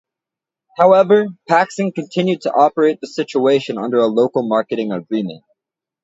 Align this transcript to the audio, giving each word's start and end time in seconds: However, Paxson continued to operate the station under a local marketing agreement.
However, 0.79 1.27
Paxson 1.47 1.91
continued 1.91 2.41
to 2.41 2.51
operate 2.51 2.99
the 3.01 3.05
station 3.07 3.77
under 3.77 3.99
a 3.99 4.07
local 4.07 4.41
marketing 4.41 4.91
agreement. 4.91 5.43